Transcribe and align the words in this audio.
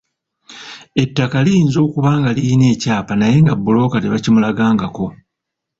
Ettaka 1.03 1.37
liyinza 1.45 1.79
okuba 1.85 2.11
nga 2.19 2.29
lirina 2.35 2.65
ekyapa 2.73 3.13
naye 3.15 3.35
nga 3.43 3.53
bbulooka 3.57 3.97
tebakimulagangako. 3.99 5.05